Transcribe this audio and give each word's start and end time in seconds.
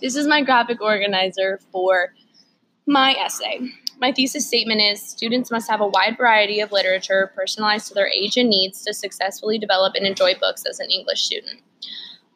this 0.00 0.16
is 0.16 0.26
my 0.26 0.42
graphic 0.42 0.80
organizer 0.80 1.60
for 1.72 2.14
my 2.86 3.14
essay. 3.14 3.60
My 4.00 4.12
thesis 4.12 4.46
statement 4.46 4.80
is 4.80 5.02
students 5.02 5.50
must 5.50 5.68
have 5.68 5.80
a 5.80 5.86
wide 5.86 6.16
variety 6.16 6.60
of 6.60 6.70
literature 6.70 7.32
personalized 7.34 7.88
to 7.88 7.94
their 7.94 8.08
age 8.08 8.36
and 8.36 8.48
needs 8.48 8.82
to 8.84 8.94
successfully 8.94 9.58
develop 9.58 9.94
and 9.94 10.06
enjoy 10.06 10.34
books 10.34 10.64
as 10.66 10.78
an 10.78 10.90
English 10.90 11.22
student. 11.22 11.60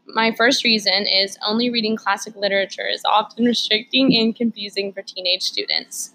My 0.07 0.33
first 0.33 0.65
reason 0.65 1.07
is 1.07 1.39
only 1.47 1.71
reading 1.71 1.97
classic 1.97 2.35
literature 2.35 2.89
is 2.89 3.03
often 3.05 3.45
restricting 3.45 4.17
and 4.17 4.35
confusing 4.35 4.93
for 4.93 5.03
teenage 5.03 5.43
students. 5.43 6.15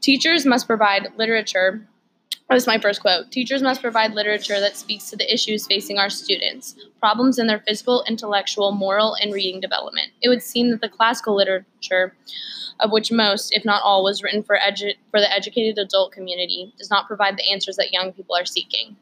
Teachers 0.00 0.46
must 0.46 0.66
provide 0.66 1.08
literature. 1.16 1.88
That 2.52 2.56
was 2.56 2.66
my 2.66 2.76
first 2.76 3.00
quote. 3.00 3.30
Teachers 3.30 3.62
must 3.62 3.80
provide 3.80 4.12
literature 4.12 4.60
that 4.60 4.76
speaks 4.76 5.08
to 5.08 5.16
the 5.16 5.32
issues 5.32 5.66
facing 5.66 5.96
our 5.96 6.10
students, 6.10 6.76
problems 7.00 7.38
in 7.38 7.46
their 7.46 7.60
physical, 7.66 8.04
intellectual, 8.06 8.72
moral, 8.72 9.16
and 9.22 9.32
reading 9.32 9.58
development. 9.58 10.08
It 10.20 10.28
would 10.28 10.42
seem 10.42 10.68
that 10.70 10.82
the 10.82 10.90
classical 10.90 11.34
literature, 11.34 12.14
of 12.78 12.92
which 12.92 13.10
most, 13.10 13.56
if 13.56 13.64
not 13.64 13.80
all, 13.82 14.04
was 14.04 14.22
written 14.22 14.42
for, 14.42 14.58
edu- 14.58 14.96
for 15.10 15.18
the 15.18 15.32
educated 15.32 15.78
adult 15.78 16.12
community, 16.12 16.74
does 16.76 16.90
not 16.90 17.06
provide 17.06 17.38
the 17.38 17.50
answers 17.50 17.76
that 17.76 17.90
young 17.90 18.12
people 18.12 18.36
are 18.36 18.44
seeking. 18.44 18.96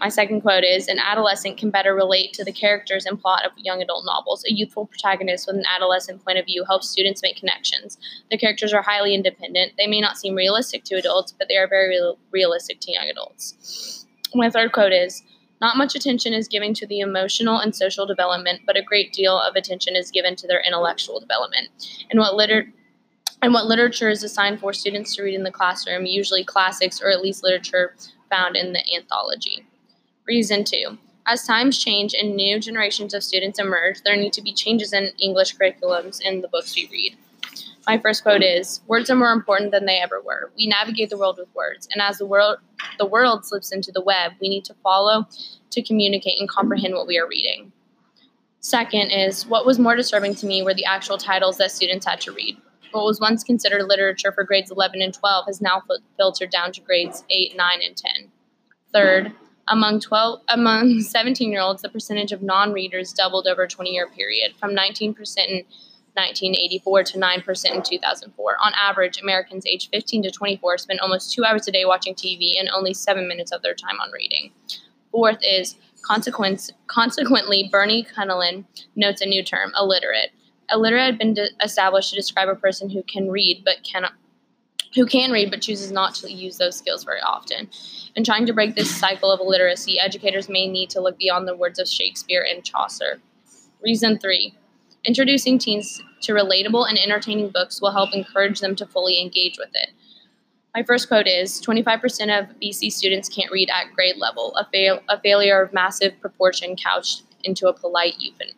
My 0.00 0.08
second 0.08 0.42
quote 0.42 0.64
is 0.64 0.88
An 0.88 0.98
adolescent 0.98 1.56
can 1.56 1.70
better 1.70 1.94
relate 1.94 2.32
to 2.34 2.44
the 2.44 2.52
characters 2.52 3.06
and 3.06 3.20
plot 3.20 3.46
of 3.46 3.52
young 3.56 3.80
adult 3.80 4.04
novels. 4.04 4.44
A 4.44 4.52
youthful 4.52 4.86
protagonist 4.86 5.46
with 5.46 5.56
an 5.56 5.64
adolescent 5.66 6.22
point 6.24 6.38
of 6.38 6.44
view 6.44 6.64
helps 6.64 6.88
students 6.88 7.22
make 7.22 7.36
connections. 7.36 7.96
The 8.30 8.36
characters 8.36 8.74
are 8.74 8.82
highly 8.82 9.14
independent. 9.14 9.72
They 9.78 9.86
may 9.86 10.00
not 10.00 10.18
seem 10.18 10.34
realistic 10.34 10.84
to 10.84 10.96
adults, 10.96 11.32
but 11.32 11.48
they 11.48 11.56
are 11.56 11.66
very 11.66 11.88
real- 11.88 12.18
realistic 12.30 12.80
to 12.80 12.92
young 12.92 13.08
adults. 13.08 14.06
My 14.34 14.50
third 14.50 14.72
quote 14.72 14.92
is 14.92 15.22
Not 15.62 15.78
much 15.78 15.94
attention 15.94 16.34
is 16.34 16.48
given 16.48 16.74
to 16.74 16.86
the 16.86 17.00
emotional 17.00 17.58
and 17.58 17.74
social 17.74 18.04
development, 18.04 18.60
but 18.66 18.76
a 18.76 18.82
great 18.82 19.14
deal 19.14 19.38
of 19.40 19.56
attention 19.56 19.96
is 19.96 20.10
given 20.10 20.36
to 20.36 20.46
their 20.46 20.60
intellectual 20.60 21.20
development. 21.20 21.68
And 22.10 22.20
what 22.20 22.36
liter- 22.36 22.70
and 23.40 23.54
what 23.54 23.66
literature 23.66 24.10
is 24.10 24.22
assigned 24.22 24.60
for 24.60 24.72
students 24.72 25.14
to 25.16 25.22
read 25.22 25.34
in 25.34 25.42
the 25.42 25.50
classroom, 25.50 26.04
usually 26.04 26.44
classics 26.44 27.00
or 27.00 27.10
at 27.10 27.22
least 27.22 27.42
literature 27.42 27.94
found 28.30 28.56
in 28.56 28.72
the 28.72 28.82
anthology. 28.94 29.64
Reason 30.26 30.64
two. 30.64 30.98
As 31.28 31.46
times 31.46 31.78
change 31.78 32.12
and 32.12 32.34
new 32.34 32.58
generations 32.58 33.14
of 33.14 33.22
students 33.22 33.60
emerge, 33.60 34.02
there 34.02 34.16
need 34.16 34.32
to 34.32 34.42
be 34.42 34.52
changes 34.52 34.92
in 34.92 35.12
English 35.20 35.56
curriculums 35.56 36.20
in 36.20 36.40
the 36.40 36.48
books 36.48 36.74
we 36.74 36.88
read. 36.90 37.16
My 37.86 37.96
first 37.98 38.24
quote 38.24 38.42
is 38.42 38.80
Words 38.88 39.08
are 39.08 39.14
more 39.14 39.32
important 39.32 39.70
than 39.70 39.86
they 39.86 40.00
ever 40.00 40.20
were. 40.20 40.50
We 40.56 40.66
navigate 40.66 41.10
the 41.10 41.16
world 41.16 41.38
with 41.38 41.54
words, 41.54 41.88
and 41.92 42.02
as 42.02 42.18
the 42.18 42.26
world 42.26 42.58
the 42.98 43.06
world 43.06 43.46
slips 43.46 43.70
into 43.70 43.92
the 43.92 44.02
web, 44.02 44.32
we 44.40 44.48
need 44.48 44.64
to 44.64 44.74
follow 44.82 45.28
to 45.70 45.82
communicate 45.82 46.40
and 46.40 46.48
comprehend 46.48 46.94
what 46.94 47.06
we 47.06 47.18
are 47.18 47.28
reading. 47.28 47.70
Second 48.58 49.12
is 49.12 49.46
what 49.46 49.64
was 49.64 49.78
more 49.78 49.94
disturbing 49.94 50.34
to 50.34 50.46
me 50.46 50.60
were 50.60 50.74
the 50.74 50.84
actual 50.84 51.18
titles 51.18 51.58
that 51.58 51.70
students 51.70 52.04
had 52.04 52.20
to 52.22 52.32
read. 52.32 52.56
What 52.90 53.04
was 53.04 53.20
once 53.20 53.44
considered 53.44 53.84
literature 53.84 54.32
for 54.32 54.42
grades 54.42 54.72
11 54.72 55.02
and 55.02 55.14
12 55.14 55.46
has 55.46 55.60
now 55.60 55.82
filtered 56.16 56.50
down 56.50 56.72
to 56.72 56.80
grades 56.80 57.22
8, 57.30 57.56
9, 57.56 57.78
and 57.86 57.96
10. 57.96 58.30
Third, 58.92 59.32
among 59.68 60.00
12 60.00 60.40
among 60.48 61.00
17 61.00 61.50
year 61.50 61.60
olds, 61.60 61.82
the 61.82 61.88
percentage 61.88 62.32
of 62.32 62.42
non-readers 62.42 63.12
doubled 63.12 63.46
over 63.46 63.62
a 63.62 63.68
20-year 63.68 64.08
period, 64.08 64.54
from 64.58 64.70
19% 64.74 65.14
in 65.48 65.64
1984 66.16 67.04
to 67.04 67.18
9% 67.18 67.74
in 67.74 67.82
2004. 67.82 68.56
On 68.64 68.72
average, 68.74 69.20
Americans 69.20 69.66
aged 69.66 69.90
15 69.92 70.22
to 70.22 70.30
24 70.30 70.78
spend 70.78 71.00
almost 71.00 71.32
two 71.32 71.44
hours 71.44 71.68
a 71.68 71.72
day 71.72 71.84
watching 71.84 72.14
TV 72.14 72.58
and 72.58 72.70
only 72.74 72.94
seven 72.94 73.28
minutes 73.28 73.52
of 73.52 73.60
their 73.62 73.74
time 73.74 74.00
on 74.00 74.10
reading. 74.12 74.50
Fourth 75.12 75.38
is 75.42 75.76
consequence, 76.02 76.70
consequently, 76.86 77.68
Bernie 77.70 78.02
Cullinan 78.02 78.66
notes 78.94 79.20
a 79.20 79.26
new 79.26 79.42
term, 79.42 79.72
aliterate. 79.78 80.30
Aliterate 80.70 81.06
had 81.06 81.18
been 81.18 81.34
de- 81.34 81.50
established 81.62 82.10
to 82.10 82.16
describe 82.16 82.48
a 82.48 82.54
person 82.54 82.88
who 82.88 83.02
can 83.02 83.30
read 83.30 83.62
but 83.64 83.84
cannot 83.84 84.12
who 84.96 85.06
can 85.06 85.30
read 85.30 85.50
but 85.50 85.62
chooses 85.62 85.92
not 85.92 86.14
to 86.16 86.32
use 86.32 86.56
those 86.56 86.76
skills 86.76 87.04
very 87.04 87.20
often. 87.20 87.68
In 88.16 88.24
trying 88.24 88.46
to 88.46 88.54
break 88.54 88.74
this 88.74 88.90
cycle 88.98 89.30
of 89.30 89.40
illiteracy, 89.40 90.00
educators 90.00 90.48
may 90.48 90.66
need 90.66 90.90
to 90.90 91.00
look 91.00 91.18
beyond 91.18 91.46
the 91.46 91.54
words 91.54 91.78
of 91.78 91.86
Shakespeare 91.86 92.44
and 92.48 92.64
Chaucer. 92.64 93.20
Reason 93.82 94.18
three 94.18 94.54
introducing 95.04 95.56
teens 95.56 96.02
to 96.20 96.32
relatable 96.32 96.88
and 96.88 96.98
entertaining 96.98 97.50
books 97.50 97.80
will 97.80 97.92
help 97.92 98.12
encourage 98.12 98.58
them 98.58 98.74
to 98.74 98.84
fully 98.84 99.20
engage 99.20 99.56
with 99.56 99.68
it. 99.72 99.90
My 100.74 100.82
first 100.82 101.06
quote 101.06 101.28
is 101.28 101.62
25% 101.62 102.02
of 102.36 102.56
BC 102.60 102.90
students 102.90 103.28
can't 103.28 103.52
read 103.52 103.70
at 103.70 103.94
grade 103.94 104.16
level, 104.16 104.56
a, 104.56 104.66
fail, 104.72 105.00
a 105.08 105.20
failure 105.20 105.62
of 105.62 105.72
massive 105.72 106.20
proportion 106.20 106.74
couched 106.74 107.22
into 107.44 107.68
a 107.68 107.72
polite 107.72 108.14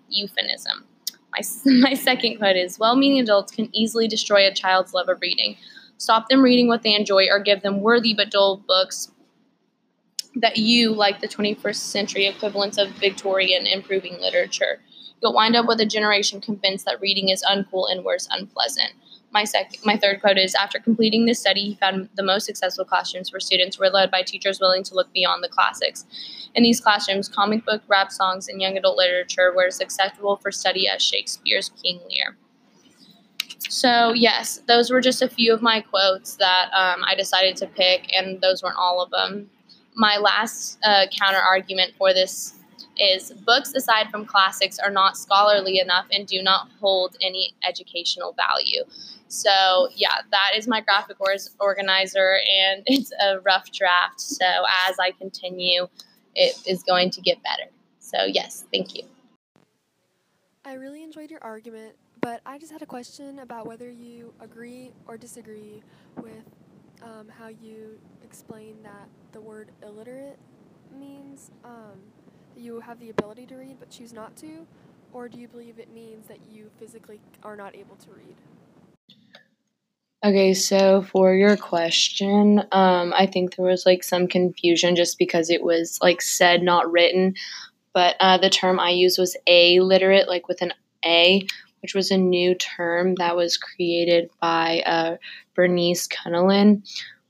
euphemism. 0.08 0.84
My, 1.32 1.42
my 1.80 1.94
second 1.94 2.38
quote 2.38 2.56
is 2.56 2.78
Well 2.78 2.96
meaning 2.96 3.20
adults 3.20 3.52
can 3.52 3.68
easily 3.72 4.08
destroy 4.08 4.46
a 4.46 4.54
child's 4.54 4.94
love 4.94 5.10
of 5.10 5.20
reading 5.20 5.56
Stop 5.98 6.28
them 6.28 6.42
reading 6.42 6.68
what 6.68 6.82
they 6.82 6.94
enjoy 6.94 7.26
or 7.28 7.40
give 7.40 7.62
them 7.62 7.80
worthy 7.80 8.14
but 8.14 8.30
dull 8.30 8.56
books 8.56 9.10
that 10.36 10.56
you 10.56 10.94
like 10.94 11.20
the 11.20 11.28
21st 11.28 11.76
century 11.76 12.26
equivalents 12.26 12.78
of 12.78 12.90
Victorian 12.90 13.66
improving 13.66 14.20
literature. 14.20 14.80
You'll 15.20 15.34
wind 15.34 15.56
up 15.56 15.66
with 15.66 15.80
a 15.80 15.86
generation 15.86 16.40
convinced 16.40 16.84
that 16.84 17.00
reading 17.00 17.28
is 17.28 17.44
uncool 17.44 17.90
and 17.90 18.04
worse, 18.04 18.28
unpleasant. 18.30 18.92
My, 19.32 19.42
sec- 19.44 19.84
my 19.84 19.96
third 19.96 20.20
quote 20.20 20.38
is 20.38 20.54
After 20.54 20.78
completing 20.78 21.26
this 21.26 21.40
study, 21.40 21.62
he 21.62 21.74
found 21.74 22.08
the 22.14 22.22
most 22.22 22.46
successful 22.46 22.84
classrooms 22.84 23.28
for 23.28 23.40
students 23.40 23.78
were 23.78 23.90
led 23.90 24.10
by 24.10 24.22
teachers 24.22 24.60
willing 24.60 24.84
to 24.84 24.94
look 24.94 25.12
beyond 25.12 25.42
the 25.42 25.48
classics. 25.48 26.06
In 26.54 26.62
these 26.62 26.80
classrooms, 26.80 27.28
comic 27.28 27.64
book, 27.64 27.82
rap 27.88 28.12
songs, 28.12 28.48
and 28.48 28.62
young 28.62 28.78
adult 28.78 28.96
literature 28.96 29.52
were 29.54 29.66
as 29.66 29.80
acceptable 29.80 30.36
for 30.36 30.52
study 30.52 30.88
as 30.88 31.02
Shakespeare's 31.02 31.70
King 31.82 32.00
Lear. 32.08 32.36
So, 33.58 34.12
yes, 34.12 34.62
those 34.66 34.90
were 34.90 35.00
just 35.00 35.20
a 35.20 35.28
few 35.28 35.52
of 35.52 35.62
my 35.62 35.80
quotes 35.80 36.36
that 36.36 36.70
um, 36.72 37.02
I 37.04 37.14
decided 37.16 37.56
to 37.56 37.66
pick, 37.66 38.08
and 38.14 38.40
those 38.40 38.62
weren't 38.62 38.76
all 38.78 39.02
of 39.02 39.10
them. 39.10 39.50
My 39.94 40.16
last 40.16 40.78
uh, 40.84 41.06
counter 41.10 41.40
argument 41.40 41.92
for 41.98 42.14
this 42.14 42.54
is 42.98 43.32
books 43.46 43.74
aside 43.74 44.10
from 44.10 44.24
classics 44.26 44.78
are 44.78 44.90
not 44.90 45.16
scholarly 45.16 45.78
enough 45.78 46.06
and 46.12 46.26
do 46.26 46.42
not 46.42 46.68
hold 46.80 47.16
any 47.20 47.54
educational 47.66 48.32
value. 48.32 48.82
So, 49.28 49.88
yeah, 49.94 50.22
that 50.30 50.52
is 50.56 50.66
my 50.66 50.80
graphic 50.80 51.18
organizer, 51.60 52.38
and 52.50 52.82
it's 52.86 53.12
a 53.20 53.40
rough 53.40 53.70
draft. 53.72 54.20
So, 54.20 54.46
as 54.88 54.96
I 54.98 55.10
continue, 55.12 55.88
it 56.34 56.56
is 56.66 56.82
going 56.82 57.10
to 57.10 57.20
get 57.20 57.42
better. 57.42 57.70
So, 57.98 58.24
yes, 58.24 58.64
thank 58.72 58.94
you. 58.94 59.02
I 60.64 60.74
really 60.74 61.02
enjoyed 61.02 61.30
your 61.30 61.42
argument. 61.42 61.96
But 62.28 62.42
I 62.44 62.58
just 62.58 62.70
had 62.70 62.82
a 62.82 62.86
question 62.86 63.38
about 63.38 63.66
whether 63.66 63.90
you 63.90 64.34
agree 64.38 64.92
or 65.06 65.16
disagree 65.16 65.82
with 66.18 66.44
um, 67.02 67.26
how 67.38 67.48
you 67.48 67.98
explain 68.22 68.76
that 68.82 69.08
the 69.32 69.40
word 69.40 69.70
illiterate 69.82 70.38
means 70.94 71.50
um, 71.64 71.96
that 72.54 72.60
you 72.60 72.80
have 72.80 73.00
the 73.00 73.08
ability 73.08 73.46
to 73.46 73.56
read 73.56 73.76
but 73.80 73.88
choose 73.88 74.12
not 74.12 74.36
to, 74.36 74.66
or 75.14 75.26
do 75.26 75.38
you 75.38 75.48
believe 75.48 75.78
it 75.78 75.90
means 75.90 76.26
that 76.26 76.40
you 76.52 76.70
physically 76.78 77.18
are 77.44 77.56
not 77.56 77.74
able 77.74 77.96
to 77.96 78.10
read? 78.10 78.36
Okay, 80.22 80.52
so 80.52 81.00
for 81.00 81.34
your 81.34 81.56
question, 81.56 82.58
um, 82.72 83.14
I 83.16 83.24
think 83.24 83.56
there 83.56 83.64
was 83.64 83.86
like 83.86 84.04
some 84.04 84.28
confusion 84.28 84.96
just 84.96 85.16
because 85.16 85.48
it 85.48 85.62
was 85.62 85.98
like 86.02 86.20
said, 86.20 86.62
not 86.62 86.92
written. 86.92 87.36
But 87.94 88.16
uh, 88.20 88.36
the 88.36 88.50
term 88.50 88.78
I 88.78 88.90
used 88.90 89.18
was 89.18 89.34
a 89.46 89.80
literate, 89.80 90.28
like 90.28 90.46
with 90.46 90.60
an 90.60 90.74
A, 91.06 91.46
which 91.82 91.94
was 91.94 92.10
a 92.10 92.16
new 92.16 92.54
term 92.54 93.14
that 93.16 93.36
was 93.36 93.56
created 93.56 94.30
by 94.40 94.82
uh, 94.86 95.16
Bernice 95.54 96.06
Cullinan, 96.06 96.82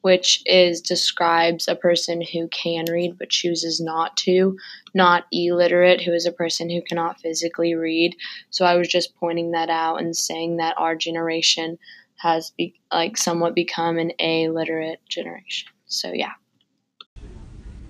which 0.02 0.42
is 0.46 0.80
describes 0.80 1.68
a 1.68 1.74
person 1.74 2.22
who 2.22 2.48
can 2.48 2.84
read 2.90 3.18
but 3.18 3.30
chooses 3.30 3.80
not 3.80 4.16
to, 4.16 4.56
not 4.94 5.26
illiterate, 5.32 6.00
who 6.00 6.12
is 6.12 6.26
a 6.26 6.32
person 6.32 6.70
who 6.70 6.82
cannot 6.82 7.20
physically 7.20 7.74
read. 7.74 8.16
So 8.50 8.64
I 8.64 8.76
was 8.76 8.88
just 8.88 9.16
pointing 9.16 9.52
that 9.52 9.70
out 9.70 9.96
and 9.96 10.16
saying 10.16 10.58
that 10.58 10.78
our 10.78 10.94
generation 10.94 11.78
has 12.16 12.50
be, 12.50 12.74
like 12.92 13.16
somewhat 13.16 13.54
become 13.54 13.98
an 13.98 14.12
aliterate 14.20 14.98
generation. 15.08 15.68
So 15.86 16.12
yeah. 16.12 16.32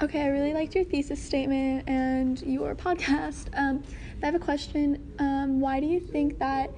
Okay, 0.01 0.23
I 0.23 0.29
really 0.29 0.55
liked 0.55 0.77
your 0.77 0.85
thesis 0.85 1.21
statement 1.21 1.89
and 1.89 2.41
your 2.43 2.75
podcast. 2.77 3.49
Um, 3.55 3.83
I 4.23 4.27
have 4.27 4.35
a 4.35 4.41
question. 4.41 5.15
Um, 5.19 5.61
why 5.61 5.79
do 5.81 5.87
you 5.87 6.01
think 6.01 6.39
that 6.39 6.73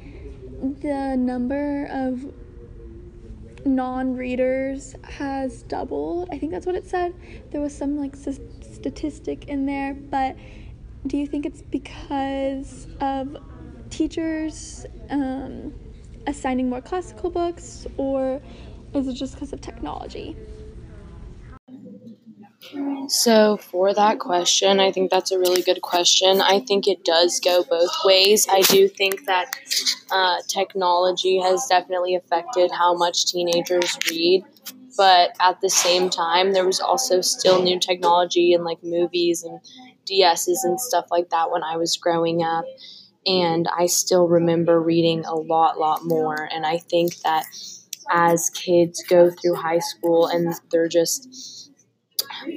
the 0.61 1.17
number 1.17 1.87
of 1.91 2.33
non 3.65 4.15
readers 4.15 4.95
has 5.05 5.63
doubled? 5.63 6.29
I 6.31 6.39
think 6.39 6.53
that's 6.53 6.67
what 6.67 6.75
it 6.75 6.87
said. 6.87 7.15
There 7.51 7.61
was 7.61 7.75
some 7.75 7.99
like 7.99 8.15
s- 8.15 8.41
statistic 8.61 9.45
in 9.47 9.65
there, 9.65 9.95
but 9.95 10.37
do 11.07 11.17
you 11.17 11.27
think 11.27 11.47
it's 11.47 11.63
because 11.63 12.87
of 13.01 13.39
teachers 13.89 14.85
um, 15.09 15.73
assigning 16.27 16.69
more 16.69 16.83
classical 16.83 17.31
books, 17.31 17.87
or 17.97 18.43
is 18.95 19.09
it 19.09 19.15
just 19.15 19.35
because 19.35 19.55
of 19.55 19.63
technology? 19.63 20.37
So, 23.09 23.57
for 23.57 23.93
that 23.95 24.21
question, 24.21 24.79
I 24.79 24.93
think 24.93 25.11
that's 25.11 25.33
a 25.33 25.39
really 25.39 25.63
good 25.63 25.83
question. 25.83 26.41
I 26.41 26.61
think 26.61 26.87
it 26.87 27.05
does 27.05 27.41
go 27.41 27.65
both 27.69 27.91
ways. 28.05 28.47
I 28.49 28.61
do 28.63 28.89
think 28.89 29.27
that 29.27 29.53
uh, 30.11 30.37
technology 30.49 31.41
has 31.41 31.67
definitely 31.69 32.15
affected 32.15 32.71
how 32.71 32.95
much 32.95 33.27
teenagers 33.27 33.99
read, 34.09 34.45
but 34.97 35.31
at 35.41 35.61
the 35.61 35.71
same 35.71 36.11
time, 36.11 36.53
there 36.53 36.65
was 36.67 36.81
also 36.81 37.21
still 37.21 37.63
new 37.63 37.81
technology 37.81 38.55
and 38.55 38.65
like 38.65 38.83
movies 38.85 39.43
and 39.43 39.61
DSs 40.09 40.59
and 40.63 40.81
stuff 40.81 41.07
like 41.11 41.31
that 41.31 41.51
when 41.51 41.65
I 41.65 41.77
was 41.77 41.97
growing 41.97 42.43
up. 42.43 42.65
And 43.27 43.69
I 43.77 43.87
still 43.87 44.29
remember 44.29 44.81
reading 44.81 45.25
a 45.25 45.35
lot, 45.35 45.79
lot 45.79 46.05
more. 46.05 46.49
And 46.53 46.65
I 46.65 46.79
think 46.79 47.17
that 47.19 47.45
as 48.11 48.51
kids 48.51 49.03
go 49.09 49.31
through 49.31 49.57
high 49.57 49.79
school 49.79 50.27
and 50.27 50.55
they're 50.71 50.89
just 50.89 51.60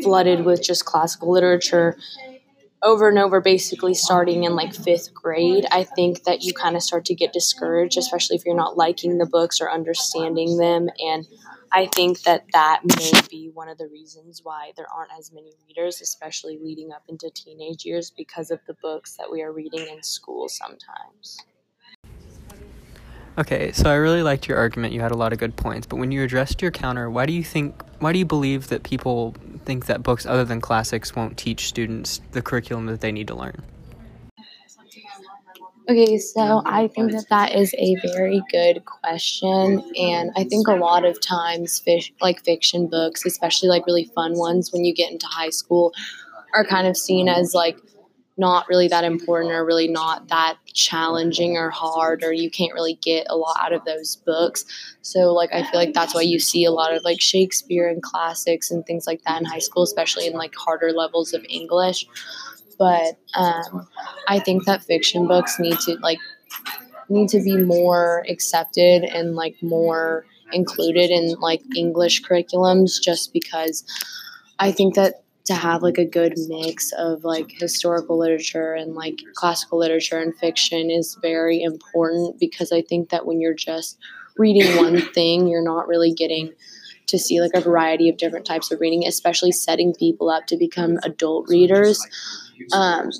flooded 0.01 0.45
with 0.45 0.63
just 0.63 0.85
classical 0.85 1.31
literature 1.31 1.97
over 2.83 3.07
and 3.07 3.17
over, 3.17 3.39
basically 3.39 3.93
starting 3.93 4.43
in 4.43 4.55
like 4.55 4.75
fifth 4.75 5.13
grade, 5.13 5.65
I 5.71 5.83
think 5.83 6.23
that 6.25 6.43
you 6.43 6.53
kind 6.53 6.75
of 6.75 6.83
start 6.83 7.05
to 7.05 7.15
get 7.15 7.33
discouraged, 7.33 7.97
especially 7.97 8.35
if 8.35 8.45
you're 8.45 8.55
not 8.55 8.77
liking 8.77 9.17
the 9.17 9.25
books 9.25 9.61
or 9.61 9.71
understanding 9.71 10.57
them. 10.57 10.89
And 10.99 11.25
I 11.71 11.87
think 11.87 12.21
that 12.23 12.43
that 12.53 12.81
may 12.83 13.11
be 13.29 13.49
one 13.53 13.69
of 13.69 13.77
the 13.77 13.87
reasons 13.87 14.41
why 14.43 14.73
there 14.75 14.85
aren't 14.93 15.11
as 15.17 15.31
many 15.31 15.53
readers, 15.67 16.01
especially 16.01 16.59
leading 16.61 16.91
up 16.91 17.03
into 17.07 17.31
teenage 17.33 17.85
years, 17.85 18.11
because 18.11 18.51
of 18.51 18.59
the 18.67 18.75
books 18.75 19.15
that 19.17 19.31
we 19.31 19.41
are 19.41 19.51
reading 19.51 19.87
in 19.91 20.03
school 20.03 20.49
sometimes. 20.49 21.37
Okay, 23.35 23.71
so 23.71 23.89
I 23.89 23.95
really 23.95 24.21
liked 24.21 24.47
your 24.47 24.59
argument. 24.59 24.93
You 24.93 25.01
had 25.01 25.11
a 25.11 25.17
lot 25.17 25.33
of 25.33 25.39
good 25.39 25.55
points, 25.55 25.87
but 25.87 25.95
when 25.95 26.11
you 26.11 26.21
addressed 26.21 26.61
your 26.61 26.69
counter, 26.69 27.09
why 27.09 27.25
do 27.25 27.33
you 27.33 27.43
think 27.43 27.81
why 27.99 28.13
do 28.13 28.19
you 28.19 28.25
believe 28.25 28.67
that 28.67 28.83
people 28.83 29.35
think 29.65 29.85
that 29.87 30.03
books 30.03 30.25
other 30.25 30.45
than 30.45 30.61
classics 30.61 31.15
won't 31.15 31.37
teach 31.37 31.67
students 31.67 32.21
the 32.31 32.41
curriculum 32.41 32.85
that 32.87 33.01
they 33.01 33.11
need 33.11 33.27
to 33.27 33.35
learn? 33.35 33.63
Okay, 35.89 36.17
so 36.17 36.61
I 36.65 36.87
think 36.87 37.11
that 37.11 37.25
that 37.29 37.55
is 37.55 37.75
a 37.77 37.95
very 38.13 38.41
good 38.49 38.85
question, 38.85 39.83
and 39.99 40.31
I 40.37 40.45
think 40.45 40.69
a 40.69 40.75
lot 40.75 41.03
of 41.03 41.19
times, 41.19 41.79
fish, 41.79 42.13
like 42.21 42.41
fiction 42.45 42.87
books, 42.87 43.25
especially 43.25 43.67
like 43.67 43.85
really 43.85 44.05
fun 44.15 44.37
ones, 44.37 44.71
when 44.71 44.85
you 44.85 44.93
get 44.93 45.11
into 45.11 45.27
high 45.27 45.49
school, 45.49 45.91
are 46.55 46.63
kind 46.63 46.87
of 46.87 46.95
seen 46.95 47.27
as 47.27 47.53
like 47.53 47.77
not 48.37 48.67
really 48.67 48.87
that 48.87 49.03
important 49.03 49.53
or 49.53 49.65
really 49.65 49.87
not 49.87 50.27
that 50.29 50.57
challenging 50.65 51.55
or 51.55 51.69
hard 51.69 52.23
or 52.23 52.33
you 52.33 52.49
can't 52.49 52.73
really 52.73 52.97
get 53.03 53.27
a 53.29 53.37
lot 53.37 53.55
out 53.61 53.73
of 53.73 53.85
those 53.85 54.15
books. 54.15 54.65
So 55.01 55.33
like 55.33 55.51
i 55.53 55.63
feel 55.63 55.79
like 55.79 55.93
that's 55.93 56.15
why 56.15 56.21
you 56.21 56.39
see 56.39 56.65
a 56.65 56.71
lot 56.71 56.93
of 56.93 57.03
like 57.03 57.21
shakespeare 57.21 57.87
and 57.87 58.01
classics 58.01 58.71
and 58.71 58.85
things 58.85 59.05
like 59.05 59.21
that 59.23 59.39
in 59.39 59.45
high 59.45 59.59
school 59.59 59.83
especially 59.83 60.25
in 60.27 60.33
like 60.33 60.53
harder 60.55 60.91
levels 60.91 61.33
of 61.33 61.45
english. 61.49 62.05
But 62.79 63.19
um, 63.35 63.87
i 64.27 64.39
think 64.39 64.65
that 64.65 64.83
fiction 64.83 65.27
books 65.27 65.59
need 65.59 65.79
to 65.81 65.95
like 66.01 66.19
need 67.09 67.29
to 67.29 67.41
be 67.41 67.57
more 67.57 68.25
accepted 68.27 69.03
and 69.03 69.35
like 69.35 69.55
more 69.61 70.25
included 70.51 71.09
in 71.11 71.35
like 71.39 71.61
english 71.75 72.23
curriculums 72.23 73.01
just 73.01 73.33
because 73.33 73.83
i 74.59 74.71
think 74.71 74.95
that 74.95 75.22
to 75.45 75.53
have 75.53 75.81
like 75.81 75.97
a 75.97 76.05
good 76.05 76.33
mix 76.47 76.91
of 76.93 77.23
like 77.23 77.51
historical 77.51 78.17
literature 78.17 78.73
and 78.73 78.95
like 78.95 79.19
classical 79.35 79.77
literature 79.77 80.19
and 80.19 80.35
fiction 80.37 80.89
is 80.89 81.17
very 81.21 81.61
important 81.61 82.39
because 82.39 82.71
I 82.71 82.81
think 82.81 83.09
that 83.09 83.25
when 83.25 83.41
you're 83.41 83.53
just 83.53 83.97
reading 84.37 84.77
one 84.77 85.01
thing, 85.13 85.47
you're 85.47 85.63
not 85.63 85.87
really 85.87 86.13
getting 86.13 86.53
to 87.07 87.19
see 87.19 87.41
like 87.41 87.51
a 87.53 87.61
variety 87.61 88.09
of 88.09 88.17
different 88.17 88.45
types 88.45 88.71
of 88.71 88.79
reading, 88.79 89.05
especially 89.05 89.51
setting 89.51 89.93
people 89.93 90.29
up 90.29 90.47
to 90.47 90.57
become 90.57 90.97
adult 91.03 91.47
readers. 91.49 91.99
Um, 92.71 93.11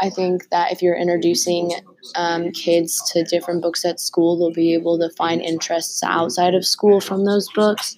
I 0.00 0.10
think 0.10 0.48
that 0.50 0.72
if 0.72 0.80
you're 0.80 0.96
introducing 0.96 1.72
um, 2.14 2.52
kids 2.52 3.02
to 3.12 3.24
different 3.24 3.62
books 3.62 3.84
at 3.84 4.00
school, 4.00 4.38
they'll 4.38 4.52
be 4.52 4.72
able 4.72 4.98
to 4.98 5.10
find 5.10 5.42
interests 5.42 6.02
outside 6.02 6.54
of 6.54 6.64
school 6.64 7.00
from 7.00 7.24
those 7.24 7.50
books. 7.52 7.96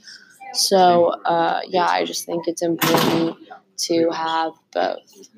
So, 0.53 1.07
uh, 1.25 1.61
yeah, 1.67 1.87
I 1.87 2.05
just 2.05 2.27
think 2.27 2.49
it's 2.49 2.63
important 2.63 3.37
to 3.89 4.11
have 4.11 4.53
both. 4.73 5.31